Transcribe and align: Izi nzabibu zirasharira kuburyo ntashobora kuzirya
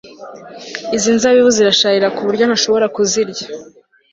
Izi 0.95 1.09
nzabibu 1.17 1.49
zirasharira 1.57 2.13
kuburyo 2.15 2.43
ntashobora 2.45 2.85
kuzirya 2.95 3.45